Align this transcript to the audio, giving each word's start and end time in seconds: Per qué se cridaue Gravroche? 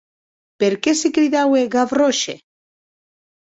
Per 0.63 0.69
qué 0.87 0.93
se 1.01 1.11
cridaue 1.19 1.63
Gravroche? 1.77 2.37